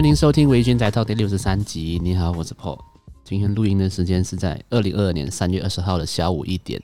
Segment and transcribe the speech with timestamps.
[0.00, 2.00] 欢迎收听《维军宅 Talk》第六十三集。
[2.02, 2.80] 你好，我是 Paul。
[3.22, 6.82] 今天录音的时间是在二零二二年三月二十号的下午一点。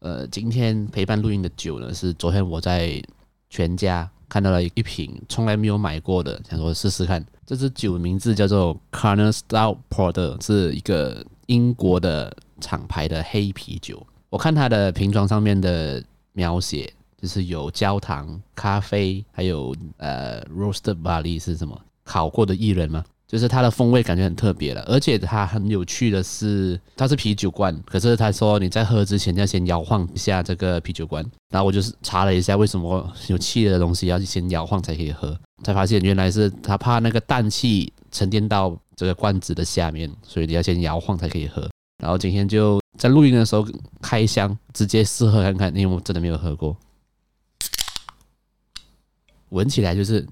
[0.00, 3.02] 呃，今天陪伴录音的酒呢，是昨天我在
[3.48, 7.24] 全家看到了一瓶从来没有买过的，想说试试看。
[7.46, 14.06] 这支酒名字叫做 Kernel Stout Porter，是一个英国的厂牌的黑啤酒。
[14.28, 21.80] 我看它的瓶装上面的描写，就是有焦糖、咖啡，还有呃 roasted barley 是什么？
[22.04, 23.04] 烤过的薏仁吗？
[23.26, 31.24] 就是它的风味感觉很特别了，而且它很有趣的是，它是啤酒罐，可是他说你在喝之前要先摇晃一下这个啤酒罐。
[31.48, 35.34] 然后我就是查了一下，为什么有气的东西要先摇晃才可以喝，
[35.64, 41.66] 才发现原来是他怕那个氮气沉淀到这个罐子的下面，所以你要先摇晃才可以喝。
[42.02, 43.66] 然后今天就在录音的时候
[44.02, 46.76] 开箱，直接试喝看看，因为我真的没有喝过，
[49.48, 50.26] 闻起来就是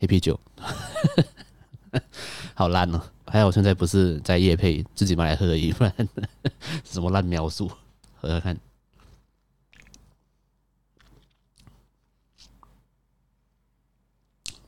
[0.00, 0.38] 黑啤酒，
[2.54, 3.02] 好烂哦！
[3.26, 5.94] 还好我现在不是在夜配，自己买来喝而已，不然
[6.84, 7.70] 什么烂描述，
[8.18, 8.56] 喝喝看。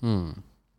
[0.03, 0.35] 嗯，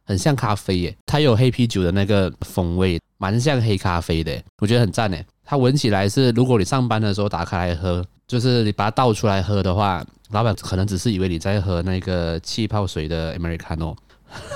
[0.06, 5.26] 很像咖啡耶，它有黑啤酒的那个风味，蛮像黑咖啡的，我觉得很赞诶。
[5.44, 13.96] 它闻起来是，如果你上班的时候打开来喝，就是你把它倒出来喝的话，老板可能只是以为你在喝那个气泡水的 Americano，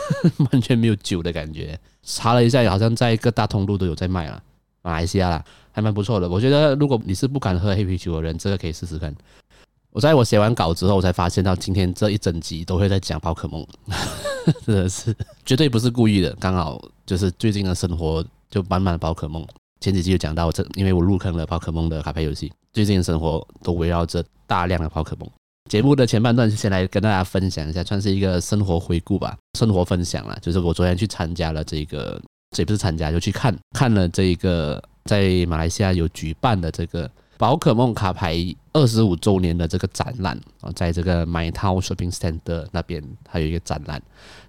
[0.52, 1.80] 完全没有酒的感觉。
[2.04, 4.42] 查了一下，好像在各大通路都有在卖了，
[4.82, 6.30] 马来西亚啦，还蛮不错的。
[6.30, 9.14] 我觉得如果你是不敢喝黑啤酒的人，这个可以试试看。
[9.92, 13.66] 我在我写完稿之后，我才发现到今天这一整集都会在讲宝可梦，
[14.66, 19.46] 真的是绝对不是故意的，刚好就是最近的生活就满满的宝可梦。
[19.80, 25.30] 前几集有讲到这，因为我入坑了宝可梦的卡牌游戏，最近的生活都围绕着大量的宝可梦。
[25.68, 30.38] 节目的前半段先来跟大家分享一下，算是一个生活回顾吧，生活分享啦。
[30.42, 32.22] 就是我昨天去参加了这个，
[32.52, 37.10] 这也不是参加，就去看看了这个在马来西亚有举办的这个。
[37.40, 38.36] 宝可梦卡牌
[38.74, 43.00] 二十五周年的这个展览啊，在这个 MyTown Shopping Center 那边
[43.30, 44.02] 还有一个展览。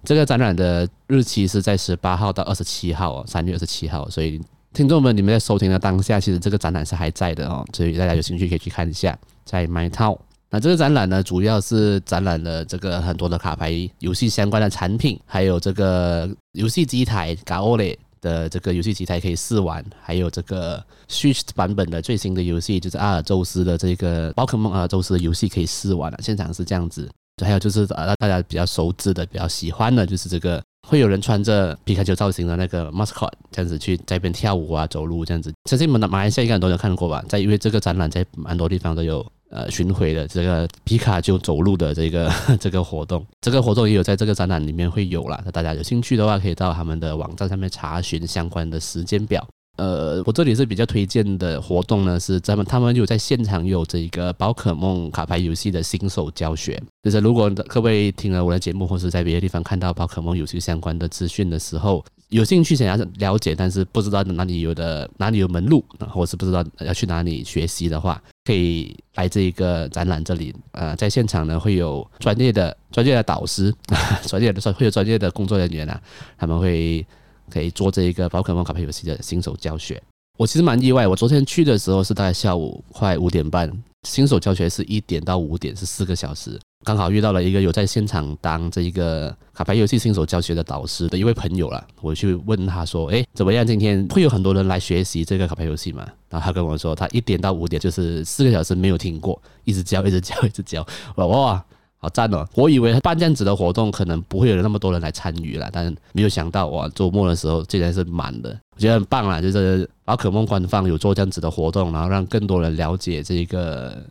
[0.03, 4.09] 这个展览的日期是在十八号到二十七号哦，三月二十七号。
[4.09, 4.41] 所以
[4.73, 7.63] 听众们，你们在收听的当下，其实这个展览是还在的哦。
[7.73, 10.17] 所以大家有兴趣可以去看一下，在 MyTown。
[10.51, 26.17] 那这个展览呢，主要是展览了这个很多的卡牌游戏相关的产品，还有这个游戏机台 Gaole 的这个游戏机台可以试玩，还有这个 Switch 版本的最新的游戏，就是阿尔宙斯的这个宝可梦阿尔宙斯的游戏可以试玩了。
[26.23, 27.07] 现场是这样子，
[27.45, 35.53] 还有就是呃大家比较熟知的、比较喜欢的，就是这个会有人穿着皮卡丘造型的那个 mascot 这样子去在这边跳舞啊、走路这样子。
[35.69, 37.23] 相信我们马来西亚应该很多人看过吧？
[37.29, 39.23] 在因为这个展览在蛮多地方都有。
[39.49, 45.41] 呃，巡回的这个皮卡丘走路的这个 这个活动，这个活动也有在这个展览里面会有啦。
[45.43, 49.45] 那大家有兴趣的话，可以到他们的网站上面查询相关的时间表。
[49.77, 56.81] 呃，我这里是比较推荐的活动呢，是他们他们有在现场有这个宝可梦卡牌游戏的新手教学。
[57.01, 70.51] 就是如果各位听了我的节目，或是在别的地方看到宝可梦游戏相关的资讯的时候，有兴趣想要了解，但是不知道哪里有的哪里有门路，或是不知道要去哪里学习的话，可以来这一个展览这里。
[70.71, 73.71] 呃，在现场呢会有专业的专业的导师，
[74.25, 76.01] 专业的会有专业的工作人员啊，
[76.35, 77.05] 他们会。
[77.51, 79.99] 可以做这一个宝可梦卡牌游戏的新手教学，
[80.37, 81.07] 我其实蛮意外。
[81.07, 83.67] 我昨天去的时候是大概下午快五点半，
[84.07, 86.59] 新手教学是一点到五点，是四个小时。
[86.85, 91.85] 刚好遇到了一个有在现场当这一个卡牌游戏新手教学的导师的一位朋友了。
[91.99, 93.67] 我去问他说：“哎，怎么样？
[93.67, 100.81] 今天会有很多人来学习这个卡牌游戏吗？”然后他跟我说：“他一点到五点就是四个小时没有停过，一直教，一直教，一直教。”
[101.15, 101.65] 我说：“哇！”
[102.01, 102.47] 好赞哦！
[102.55, 109.41] 我以为办这样子的活动可能不会有那么多人来参与了，但是没有想到哇，周末的时候竟然是满的，我觉得很棒啦！
[109.41, 114.01] 就是宝可梦官方有做这样子的活动，然后让更多人了解这个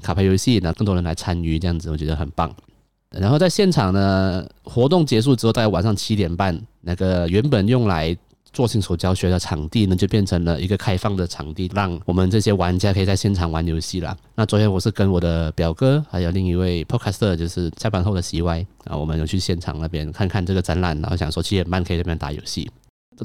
[0.00, 2.48] 卡牌游戏，让更多人来参与，这样子我觉得很棒。
[3.10, 8.16] 然后在现场呢，活动结束之后，大概晚上七点半，那个原本用来
[8.52, 14.16] 做新手教学的场地呢，就变成了一个开放的场地，让我们这些玩家可以在现场玩游戏了。
[14.34, 22.70] 那昨天我是跟我的表哥，还有另一位 podcaster，就是下班后的 CY 啊，我们有去现场那边看看这个展览，然后想说七点半可以在那边打游戏。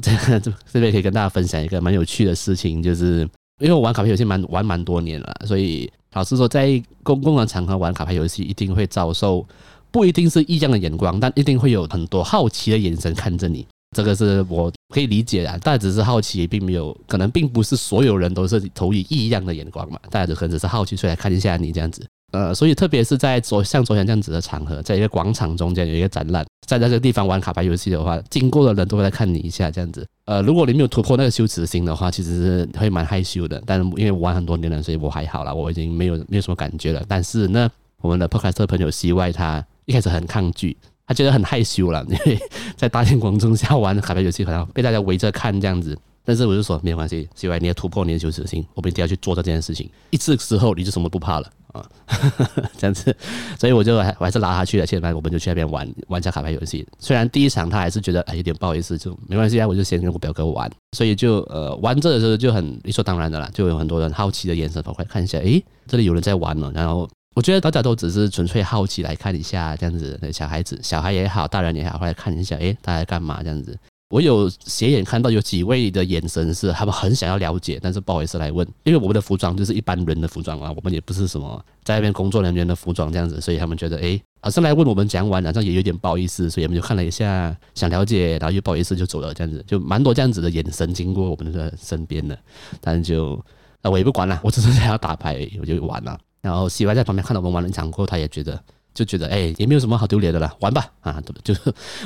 [0.38, 3.20] 这这边可以跟大家分享一个蛮有趣的事情，就是
[3.60, 9.44] 因为我玩卡牌游戏蛮玩蛮多年了，所以老实说，在公共的场合玩卡牌游戏，一定会遭受
[9.90, 13.66] 不一定是异样的眼光，但一定会有很多好奇的眼神看着你。
[13.96, 19.98] 这个是我可以理解啊，大家只是好奇，并没有可能，并不是所有人都是投以异样的眼光嘛。
[20.10, 22.06] 大家可能只是好奇，出来看一下你这样子。
[22.32, 30.06] 呃，所以特别是在昨像昨天这样子的场合，在一个广场中间有一个展览，在那个地方玩卡牌游戏的话，经过的人都会来看你一下这样子。
[30.26, 33.62] 呃，如果你没有突破那个羞耻心的话，其实是会蛮害羞的。
[33.64, 37.02] 但是因为我玩很多年了，所以我还好啦，我已经没有没有什么感觉了。
[37.08, 37.70] 但是呢，
[38.02, 40.76] 我们的播客朋友 CY 他一开始很抗拒，
[41.08, 42.38] 他觉得很害羞了，因为
[42.76, 45.98] 在大庭广众下玩卡牌游戏，好像被大家围着看这样子。
[46.24, 49.88] 但是我就说没有关系，CY 你要突破你的羞耻心，我们一定要去做这件事情。
[50.10, 51.82] 一次之后你就什么不怕了啊，
[52.76, 53.16] 这样子，
[53.58, 56.86] 所以我就还我还是拉他去了，现在我们就去那边玩玩一下卡牌游戏。
[56.98, 60.70] 虽然第一场他还是觉得哎有点不好意思，就没关系啊，我就先跟我表哥玩。
[60.92, 66.70] 所以就呃玩这的时候就很理所当然的啦，就有很多人好奇的眼神跑过来看一下，诶，这里有人在玩了。
[66.74, 67.08] 然后
[67.38, 73.40] 我觉得大家都只是纯粹好奇来看一下这样子，小孩子小孩也好，大人也好，来看一下，诶，大家在干嘛？
[73.44, 73.78] 这样子。
[74.10, 92.36] 我有斜眼看到有几位的眼神是他们很想要了解，但是不好意思来问，因为我们的服装就是一般人的服装啊，我们也不是什么在那边工作人员的服装这样子，所以他们觉得诶，好像来问我们讲完，好像也有点不好意思，所以我们就看了一下，想了解，然后又不好意思就走了，这样子就蛮多这样子的眼神经过我们的身边的，
[92.80, 93.34] 但就
[93.82, 98.60] 啊我也不管了，我只是想要打牌，我就玩了，然后 CY 在旁边看到我们玩了一场过后，他也觉得。
[98.94, 101.22] 就觉得哎，也没有什么好丢脸的了，玩吧啊！
[101.44, 101.54] 就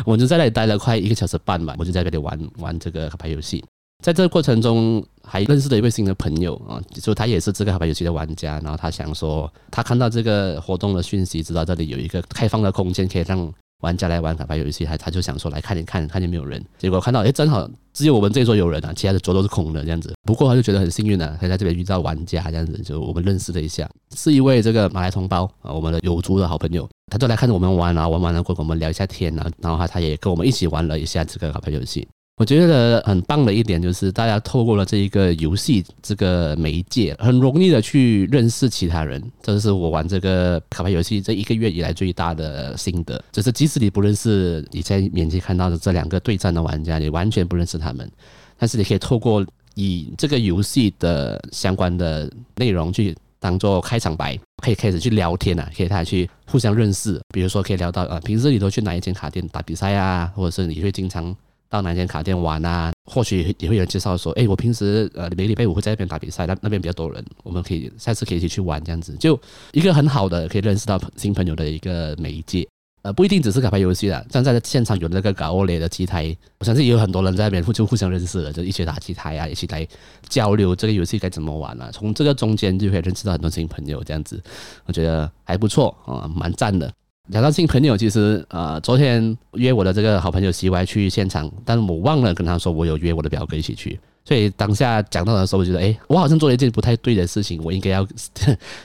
[0.05, 3.65] 我就在那里待了快一个小时半吧，我就在那里玩玩这个卡牌游戏。
[4.05, 8.61] 在这个过程中，还认识了一位新的朋友啊，就他也是这个卡牌游戏的玩家。
[8.63, 13.51] 然后他想说，他看到这个活动的讯息，知道这里有一个开放的空间可以让。
[13.83, 20.15] 玩家来玩卡牌游戏，他他就想说来看一看，看见没有人，结果看到哎，正好只有我们这桌有人啊，其他的桌都是空的这样子。
[20.23, 32.07] 不过他就觉得很幸运呢、啊，他在这边遇到玩家这样子，就我们认识了一下，是一位这个马来同胞啊，我们的有族的好朋友，他就来看着我们玩啊，玩完了过后我们聊一下天啊，然后他他也跟我们一起玩了一下这个卡牌游戏。
[32.37, 39.23] 我觉得很棒的一点就是，大家透过了这一个游戏这个媒介，很容易的去认识其他人。
[39.43, 43.23] 这是我玩这个卡牌游戏这一个月以来最大的心得。
[43.31, 48.11] 就是即使你不认识你在面前看到的这两个对战的玩家，你完全不认识他们，
[48.59, 49.45] 但是你可以透过
[49.75, 57.21] 以这个游戏的相关的内容去当做开场白，可以开始去聊天啊，可以大家去互相认识。
[57.29, 61.37] 比如说可以聊到呃，平时你都去哪一间卡店打比赛啊，或者是你会经常。
[61.73, 62.93] 到哪间卡店玩啊？
[63.11, 69.41] 或许也会有人介绍说，哎，我平时呃每礼拜五会在那边打比赛，那那边比较多人，我们可以下次可以一起去玩这样子，就
[69.73, 72.69] 一个很好的可以认识到新朋友的一个媒介。
[73.01, 79.89] 呃，不一定只是卡牌游戏啦，像在现场有那个搞欧雷的机台，我相信也有很多人在那边互就互相认识了，就一起打机台啊，一起来
[80.29, 81.91] 交流这个游戏该怎么玩啊。
[81.91, 84.41] 从这个中间就可以认识到很多新朋友，这样子
[84.85, 86.93] 我觉得还不错啊，蛮赞的。
[87.29, 98.05] 聊到新朋友，其实呃，昨天约我的这个好朋友 CY 去现场，但是我忘了跟他说我有约我的表哥一起去，所以当下讲到的时候，我觉得哎，我好像做了一件不太对的事情，我应该要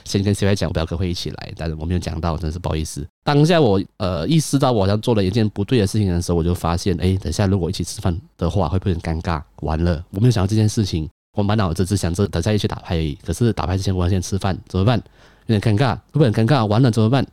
[0.04, 3.04] 先跟 CY 讲，表哥会一起来，但是我没有讲到，真是不好意思。
[3.24, 9.42] 当下我呃意识到我好像做了一件不对的事情的时候，我就发现，哎，等下如果一起吃饭的话，会不会很尴尬？
[9.62, 13.18] 完了，我没有想到这件事情，我满脑子只想着等下一起打牌而已。
[13.26, 15.02] 可是打牌之前我要先吃饭，怎么办？
[15.46, 16.64] 有点尴尬，会不会很尴尬？
[16.64, 17.26] 完了怎么办？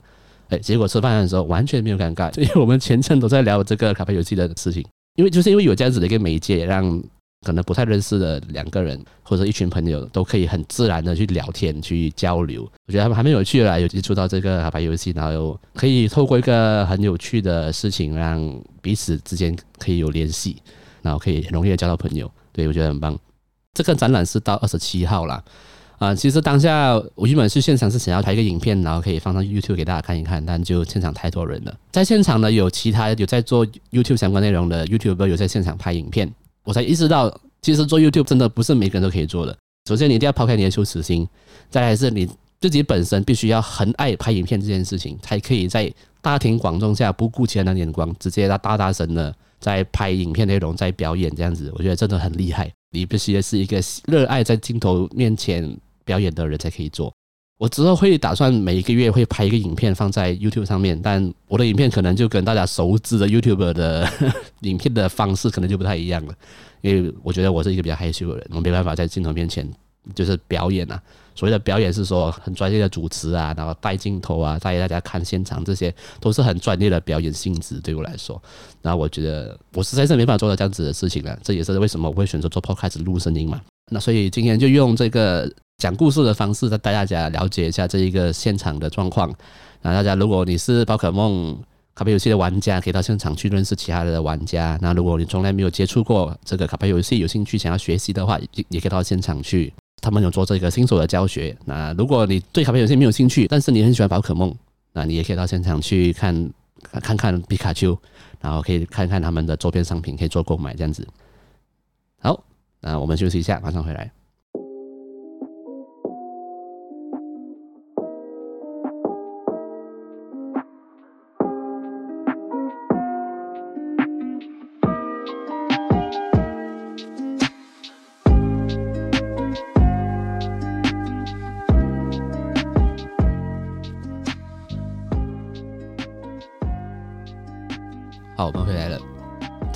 [0.50, 4.86] 哎，结果吃饭的时候完全没有尴尬，因为我们全程都在聊这个卡牌游戏的事情。
[5.16, 7.02] 因为就是因为有这样子的一个媒介，让
[7.46, 12.64] 可能不太认识的两个人或者一群朋友都可以很自然的去聊天、去交流。
[12.86, 20.58] 我觉得他们还蛮有趣的啦，有接触到这个卡牌游戏，然后又可以透过一个很有趣的事情，让彼此之间可以有联系，
[21.02, 22.30] 然后可以很容易的交到朋友。
[22.52, 23.18] 对，我觉得很棒。
[23.74, 25.42] 这个展览是到二十七号啦。
[25.98, 31.74] 啊，其实当下我原本是现场是想要拍一个影片，然后可以放上 YouTube 给大家看一看，但就现场太多人了。
[31.92, 36.32] 在现场呢，有其他有在做 YouTube 相关内容的 YouTuber 有在现场拍影片，
[36.64, 39.58] 我才意识到，其实做 YouTube 真的不是每个人都可以做的。
[39.88, 41.28] 首先，你一定要抛开你的羞耻心，
[41.70, 42.28] 再来是你
[42.60, 52.70] 自己本身必须要很爱拍影片这件事情，才可以在大庭广众下不顾其他人的眼光，直接大大大声的在拍影片内容，在表演这样子，我觉得真的很厉害。
[52.92, 57.14] 你必须的是一个热爱在镜头面前表演的人才可以做。
[57.58, 64.10] 我之后会打算每一个月会拍一个影片放在 YouTube 上面，但我的影片可能就跟大家熟知的 YouTuber 的
[64.64, 66.36] 影片的方式可能就不太一样了，
[66.82, 69.66] 因为我觉得我是一个比较害羞的人，我没办法在镜头面前
[70.14, 71.02] 就是表演啊。
[71.34, 77.80] 所谓的表演是说很专业的主持啊，然后带镜头啊，带大家看现场，这些都是很专业的表演性质。
[77.80, 78.42] 对我来说，
[78.82, 81.40] 然后我觉得我实在是没办法做到这样子的事情了。
[81.42, 83.62] 这也是为什么我会选择做 Podcast 录声音嘛。
[83.90, 85.50] 那所以今天就用这个。
[85.78, 89.34] 讲故事的方式，再带大家了解一下这一个现场的状况。
[89.82, 91.58] 那大家，如果你是宝可梦
[91.94, 94.78] 卡牌游戏的玩家，可以到现场去认识其他的玩家。
[94.82, 101.56] 那如果你从来没有接触过这个卡牌游戏，有兴趣想要学习的话，也也可以到现场去他们有做这个新手的教学。
[101.66, 104.56] 那如果你对卡牌游戏没有兴趣，但是你很喜欢宝可梦，
[104.94, 106.52] 那你也可以到现场去看
[107.02, 107.98] 看看皮卡丘，
[108.40, 111.06] 然后可以看看他们的周边商品，可以做购买这样子。
[112.22, 112.44] 好，
[112.80, 114.10] 那我们休息一下，马上回来。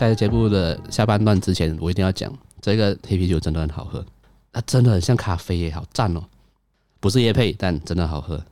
[0.09, 4.03] 在节目的下半段之前，我一定要讲，这个黑啤酒真的很好喝，
[4.51, 6.23] 它真的很像咖啡耶，好赞哦！
[6.99, 8.43] 不是业配，但真的好喝。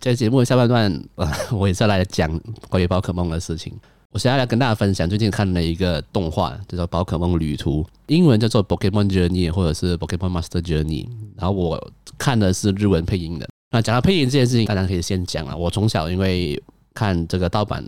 [0.00, 1.04] 在节目的下半段，
[1.50, 3.78] 我也是要来讲关于宝可梦的事情。
[4.12, 11.06] 我现在来跟大家分享最近看了一个动画，叫做《宝可梦旅途》，英文叫做 Pokemon Journey 或者是 Pokemon Master Journey。
[11.36, 13.46] 然后我看的是日文配音的。
[13.70, 15.54] 那讲到配音这件事情，大家可以先讲啊。
[15.54, 16.62] 我从小因为
[16.94, 17.84] 看这个盗版。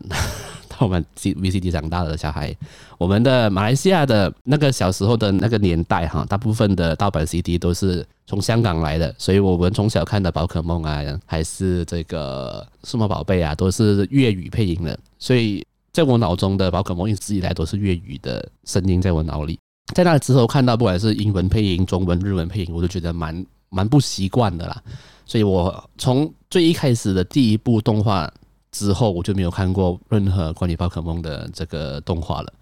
[0.81, 2.55] 我们 C V C D 长大的小孩，
[2.99, 19.59] 我们的马来西亚的那个小时候的那个年代哈，大部分的盗版 CD 都是从香港来的，所以我们从小看的宝可梦啊，还是这个数码宝贝啊，都是粤语配音的，所以在我脑中的宝可梦一直以来都是粤语的声音在我脑里。
[19.95, 24.83] 在那之后看到不管是英文配音、中文、日文配音，我都觉得蛮蛮不习惯的啦。
[25.27, 28.33] 所以我从最一开始的第一部动画。
[28.75, 32.53] 之后我就没有看过任何关于宝可梦的这个动画了，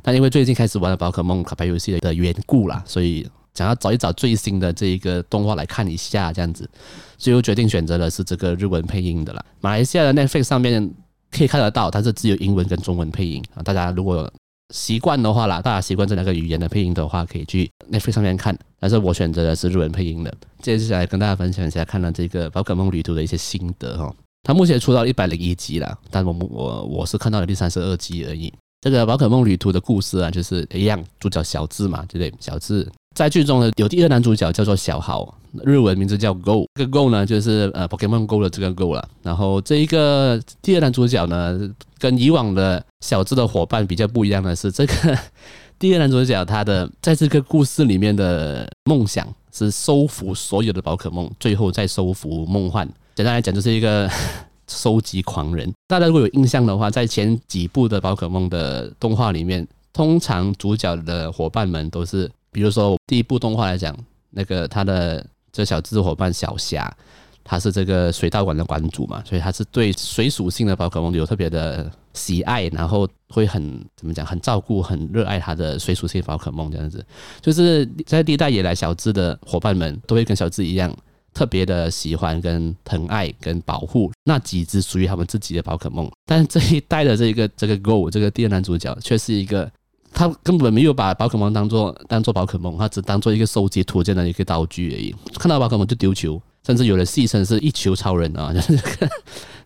[0.00, 6.70] 但因为最近开始玩了宝可梦卡牌游戏的缘故啦，所以想要找一找最新的这一个动画来看一下，这样子，
[7.18, 9.44] 所以我决定选择的是这个日文配音的啦。
[9.60, 10.94] 马来西亚的 Netflix 上面
[11.32, 13.62] 可以看得到，它是只有英文跟中文配音啊。
[13.64, 14.32] 大家如果
[14.72, 18.56] 习惯的话啦，大家习惯这两个语言的配音的话，可以去 Netflix 上面看。
[18.78, 20.32] 但是我选择的是日文配音的。
[20.62, 24.14] 接下来跟大家分享一下看了这个宝可梦旅途的一些心得哈。
[24.46, 28.52] 它目前出到一百零一集了，但我们我我是看到了第三十二集而已。
[28.80, 32.32] 这个宝可梦旅途的故事啊，就是一样，主角小智嘛，对不对？
[32.38, 36.64] 小智在剧中呢，有第二男主角叫做小豪，日文名字叫 Go。
[36.74, 39.08] 这个 Go 呢，就是呃 Pokemon Go 的这个 Go 了。
[39.20, 41.58] 然后这一个第二男主角呢，
[41.98, 45.18] 跟以往的小智的伙伴比较不一样的是，这个
[45.76, 52.88] 第二男主角他的在这个故事里面的梦想是收服所有的宝可梦，最后再收服梦幻。
[53.16, 54.06] 简单来讲，就是一个
[54.68, 55.72] 收集狂人。
[55.88, 63.96] 大家如果有印象的话，在前几部的宝可梦的动画里面，通常主角的伙伴们都是，比如说第一部动画来讲，
[64.28, 66.94] 那个他的这小智伙伴小霞，
[67.42, 77.02] 他是这个水道馆的馆主嘛，所以他是对水属性的宝可梦有特别的喜爱，然后会很怎么讲，很照顾、很热爱他的水属性宝可梦这样子。
[77.40, 80.94] 就是在第一代以来，小智的伙伴们都会跟小智一样。
[81.36, 89.70] 特别的喜欢、跟疼爱、跟保护那几只属于他们自己的宝可梦，但是这一代的这个这个 Go 这个第二男主角却是一个，
[90.14, 95.14] 他根本没有把宝可梦当做当做宝可梦，他只当做一个收集图鉴的一个道具而已。
[95.34, 98.78] 看到宝可梦就丢球，甚至有的戏称是一球超人啊，就是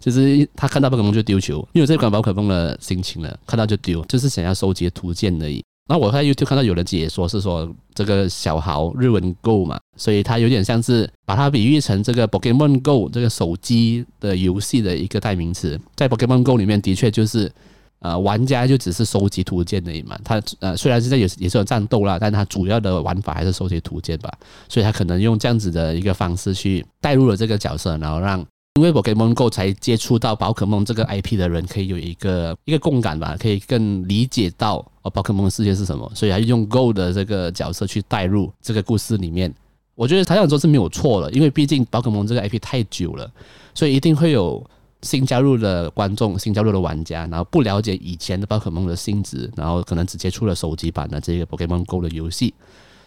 [0.01, 5.63] 就是 他看到宝可梦就丢球，因为这款宝可梦的心情了，看到就丢，就是想要收集图鉴而已。
[5.89, 15.81] 那我在 YouTube 看到有人解说是说这个小豪日文 Go 嘛，所以它有点像是把它比喻成这个 Pokemon Go 这个手机的游戏的一个代名词。
[15.97, 17.51] 在 Pokemon Go 里面，的确就是
[17.99, 20.17] 呃玩家就只是收集图鉴而已嘛。
[20.23, 24.33] 它呃虽然是在有也是有战斗啦，但它主要的玩法还是收集图鉴吧。
[24.69, 28.47] 所以它可能用这样子的一个方式去带入了这个角色，然后让。
[28.81, 39.55] 因为 Pokemon Go 才接触到宝可梦这个 IP 的人，可以有一个一个共感吧，可以更理解到哦，宝可梦的世界是什么，所以还是用 Go 的这个角色去带入这个故事里面。
[39.95, 43.31] 我觉得他这样做是没有错的，因为毕竟宝可梦这个 IP 太久了，
[43.75, 44.65] 所以一定会有
[45.03, 52.55] 新加入的观众、新加入的玩家，然后不了解以前的宝可梦的性质，然后可能只接触了手机版的这个 Pokemon Go 的游戏。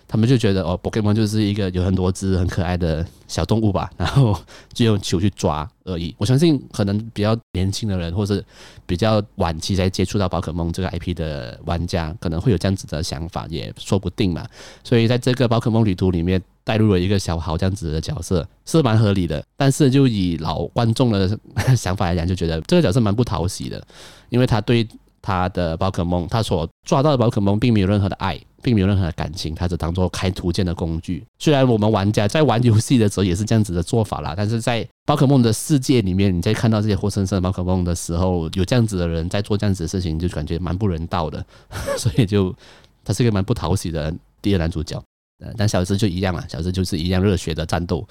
[0.07, 4.39] 他们就觉得哦，Pokemon 就是一个有很多只很可爱的小动物吧， 然后
[4.71, 6.13] 就用球去抓而已。
[6.19, 8.43] 我相信可能比较年轻的人，或是
[8.85, 14.45] 比较晚期才接触到宝可梦这个 IP 的玩家，可能会有这样子的想法，也说不定嘛。
[14.83, 19.43] 所以在这个宝可梦旅途里面带入了一个小豪这样子的角色，是蛮合理的。
[19.57, 21.37] 但是就以老观众的
[21.75, 23.83] 想法来讲，就觉得这个角色蛮不讨喜的，
[24.29, 24.87] 因为他对
[25.21, 28.39] 他的宝可梦，他所抓到的宝可梦并没有任何的爱。
[28.63, 31.23] 并没有任何的感情，它只当做开图鉴的工具。
[31.37, 41.45] 虽然我们玩家在玩游戏的时候也是这样子的做法啦，但是在宝可梦的世界里面，你在看到这些活生生的宝可梦的时候，有这样子的人在做这样子的事情，就感觉蛮不人道的。
[41.99, 42.55] 所以就
[43.03, 44.99] 他是个蛮不讨喜的第二男主角。
[45.43, 48.07] 呃，但小智就一样嘛，小智就是一样热血的战斗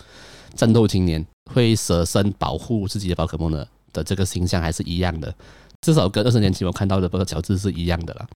[0.55, 5.35] 战斗青年，会舍身保护自己的宝可梦的的这个形象还是一样的，
[5.81, 8.29] 至少跟二十年前我看到的这个小智是一样的啦。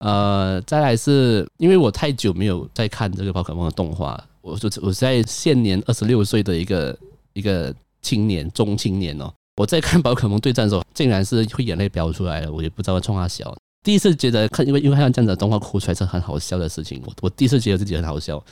[0.00, 6.96] 呃，再来是因为我太久没有在看这个宝可梦的动画，我就我在现年二十六岁的一个
[7.32, 13.52] 一个青年中青年哦，我在看宝可梦对战的时候，竟然是会眼泪飙出来了，我也不知道冲他笑。
[13.82, 17.02] 第一次觉得看，因为因为看这样子的动画哭出来是很好笑的事情。
[17.04, 18.42] 我我第一次觉得自己很好笑，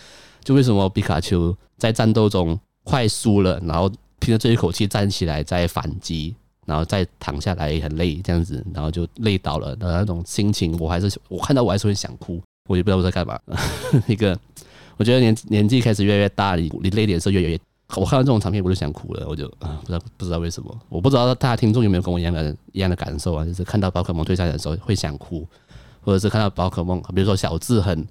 [0.42, 3.88] 就为什么皮卡丘在战斗中快输了，然后
[4.18, 6.34] 凭着这一口气站起来再反击，
[6.66, 13.40] 然后再躺下来很累这样子，然后就累倒了的那种心情，我还是我看到我还是会想哭，我也不知道我在干嘛。
[14.06, 14.38] 一个
[14.98, 17.58] 我觉得年年纪开始越来越大，你你累点是越来越。
[17.94, 19.24] 我看到这种场面，我就想哭了。
[19.28, 23.44] 我就啊，不知道不知道为什么，我不知道大家听众有没有跟我一样的一样的感受啊？
[23.44, 25.46] 就是看到宝可梦对战的时候会想哭，
[26.00, 28.04] 或者是看到宝可梦，比如说小智很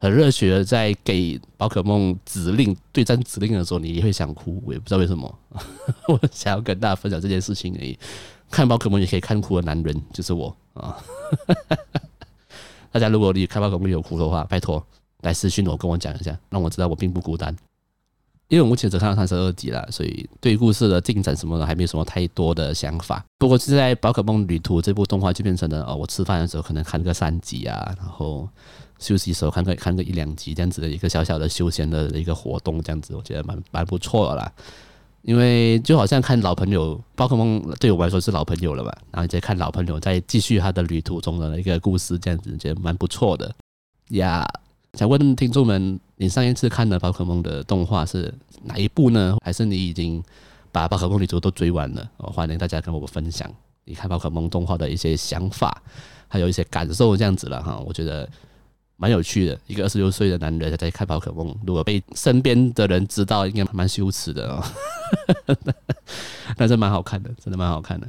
[0.00, 4.62] 很热血的在给宝可梦指令对战指令的时候，你也会想哭。
[4.66, 5.38] 我也不知道为什么，
[6.08, 7.98] 我想要跟大家分享这件事情而已。
[8.50, 11.02] 看宝可梦也可以看哭的男人就是我啊！
[12.92, 14.84] 大家如果你看宝可梦有哭的话，拜托
[15.22, 17.56] 来私信我，跟我讲一下，让我知道我并不孤单。
[18.48, 23.24] 因为我目前只看到三十二集了，所以对故事的进展什么的还没有什么太多的想法。
[23.38, 28.48] 不过是在《宝可梦旅途》这部动画就变成了哦，我吃饭的时候可能看个三集啊，然后
[28.98, 34.52] 休息时候看个看个一两集这样子的一个小小的休闲的一个活动，这样子我觉得蛮蛮不错的啦。
[35.22, 43.50] 因为就好像看老朋友，宝可梦对我来说是老朋友了吧，然后再看老朋友再继续他的旅途中的一个故事，这样子觉得蛮不错的
[44.10, 44.46] 呀。
[44.98, 49.36] 想问听众们，你上一次看的宝可梦的动画是哪一部呢？
[49.44, 50.22] 还是你已经
[50.70, 52.08] 把宝可梦旅途都追完了？
[52.18, 53.52] 哦，欢迎大家跟我分享
[53.84, 55.82] 你看宝可梦动画的一些想法，
[56.28, 57.78] 还有一些感受，这样子了哈。
[57.84, 58.28] 我觉得
[58.96, 59.58] 蛮有趣的。
[59.66, 64.64] 一个二十六岁的男人在看宝可梦，如果被身边的人知道，应该蛮羞耻的哦。
[66.56, 68.08] 但是蛮好看的，真的蛮好看的。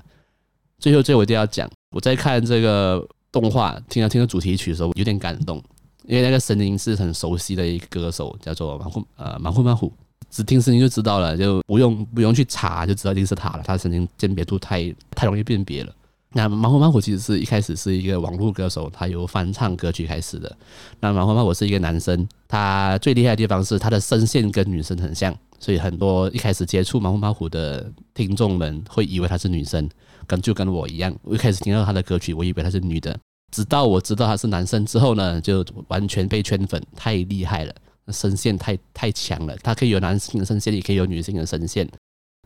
[0.78, 5.62] 最后，最后我一定要讲，我在看这个动画，听到听到主题曲的时候，有点感动。
[6.08, 9.92] 因为那个声音是很熟悉的一个歌手，叫做马虎呃马虎马虎，
[10.30, 13.64] 只听声音就知道了，就不用不用去查就知道一定是他了。
[13.66, 15.94] 他的声音鉴别度太太容易辨别了。
[16.38, 20.54] 那马虎马虎其实是一开始是一个网络歌手，他由翻唱歌曲开始的。
[21.00, 29.90] 那马虎马虎是一个男生，他最厉害的地方是他的声线跟女生很像，所以很多一开始接触马虎马虎的听众们会以为他是女生，
[30.28, 33.18] 跟就跟我一样，我一开始听到他的歌曲，我以为他是女的。
[33.52, 37.74] 直到我知道他是男生之后呢，就完全被圈粉，太厉害了，
[38.10, 39.56] 声线太太强了。
[39.64, 41.90] 他可以有男性的声线，也可以有女性的声线。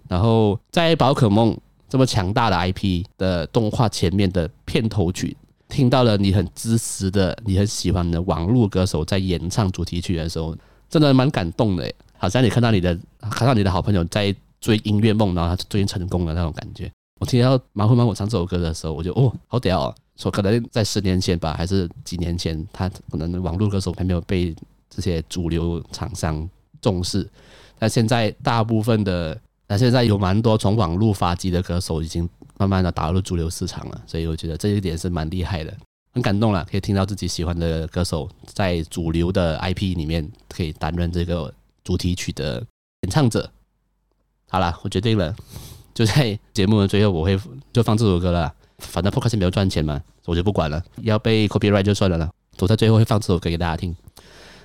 [0.07, 1.57] 然后在宝可梦
[1.87, 5.35] 这么强大的 IP 的动画前面的片头曲，
[5.67, 10.55] 听到了你很支持的、你很喜欢的网络歌手在演唱主题曲的时候，
[10.89, 11.91] 真的蛮感动的。
[12.17, 12.97] 好像你看到你的
[13.31, 16.91] 看到你的好朋友在追音乐梦，然后他追成功的那种感觉。
[17.19, 19.95] 我听到马虎马虎唱这首歌的时候，我就哦，好屌哦！
[20.19, 24.53] 说可能在十年前吧，还是几年前，他可能网络歌手还没有被
[24.89, 26.47] 这些主流厂商
[26.81, 27.25] 重视。
[27.79, 32.27] 但现在大部分的，那现在有蛮多从网络发迹的歌手，已经
[32.57, 34.01] 慢慢的打入主流市场了。
[34.05, 35.73] 所以我觉得这一点是蛮厉害的，
[36.11, 36.67] 很感动了。
[36.69, 42.55] 可以听到自己喜欢的歌手在主流的 IP 里面可以担任这个主题曲的
[43.03, 43.49] 演唱者。
[44.49, 45.33] 好了，我决定了，
[45.93, 47.39] 就在节目的最后，我会
[47.71, 48.53] 就放这首歌了。
[48.79, 50.81] 反正 Podcast 没有赚钱嘛，我就不管了。
[51.01, 52.29] 要被 copyright 就算了了。
[52.59, 53.95] 我在最后会放这首歌给大家听。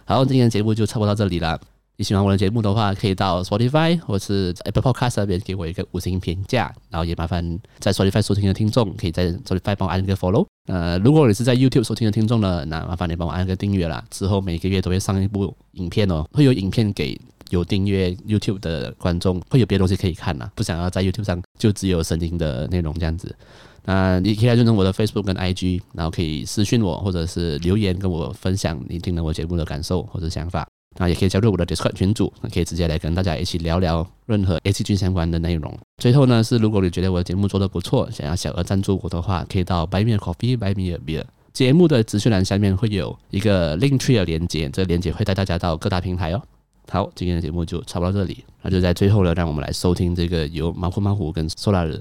[0.05, 1.61] 好，今天的节目就差不多到这里了。
[1.96, 6.74] 你喜欢我的节目的话，可以到 Spotify 或是 Apple Podcast 那边给我一个五星评价。
[6.90, 10.44] 然后也麻烦在 Spotify 收听的听众，可以在 Spotify 帮我按个 Follow。
[10.66, 14.05] 呃，如果你是在 YouTube 收听的听众呢，那麻烦你帮我按个订阅啦。
[14.11, 17.16] 之后每个月都会上一部影片哦，会有影片给
[17.50, 20.50] 有订阅 YouTube 的观众，会有别的东西可以看啦。
[20.57, 23.33] 不想要在 YouTube 上就只有声音的内容这样子。
[23.85, 30.66] 那你可以来认同我的 Facebook 跟 IG，然后可以私讯我，或者是留言跟我分享你听了我节目的感受或者想法。
[30.97, 35.77] 那也可以加入我的 Discord 群组，可以直接来跟大家一起聊聊任何 ACG 相关的内容。
[36.01, 41.25] 最后呢，是如果你觉得我的节目做得不错，想要小额赞助我的话，可以到 Buy Me a Coffee Buy Me a Beer。
[41.53, 46.40] 节目的资讯栏下面会有一个 Link Tree 的连接，这个连接会带大家到各大平台哦。
[46.88, 52.01] 好，今天的节目就差不多到这里，那就在最后呢，让我们来收听这个由马虎马虎跟 Solar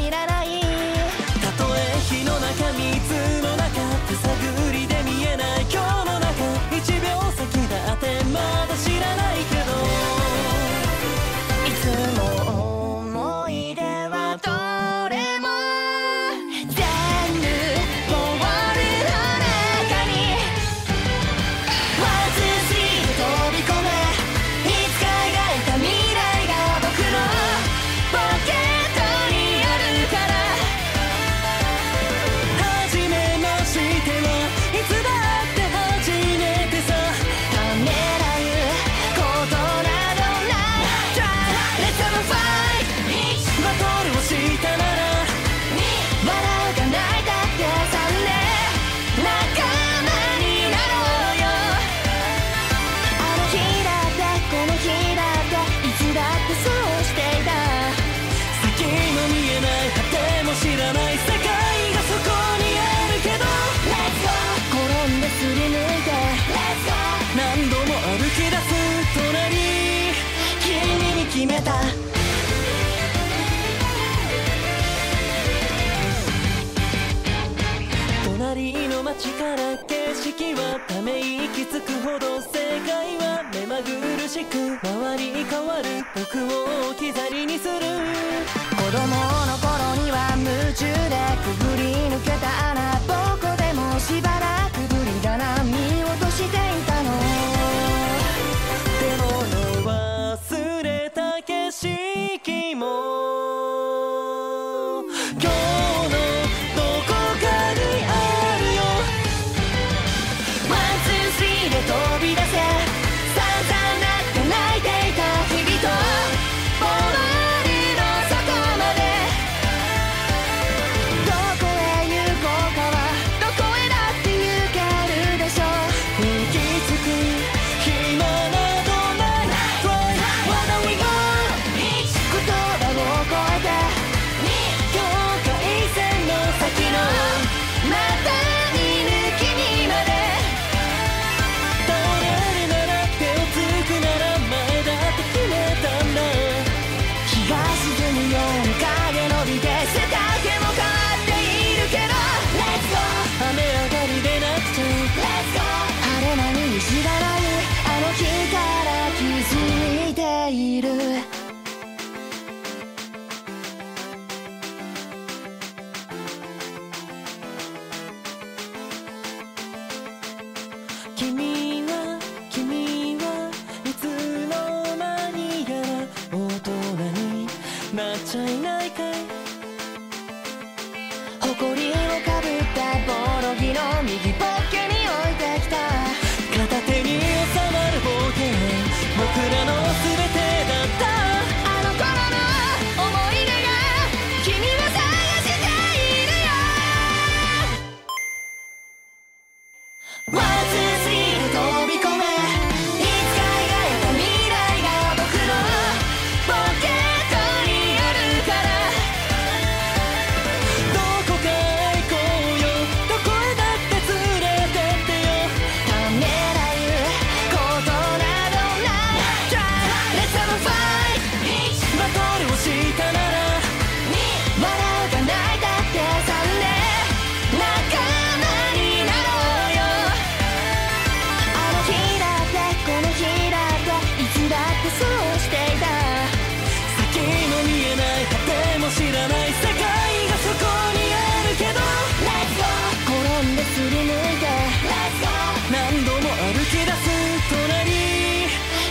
[238.95, 241.79] 知らない世界がそこにあるけど。
[242.27, 242.63] Let's go
[243.07, 244.45] 転んですり抜て。
[244.85, 245.27] Let's go
[245.71, 247.07] 何度も歩き出す
[247.49, 247.89] 隣。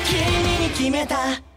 [0.04, 0.10] 君
[0.58, 1.49] に決めた。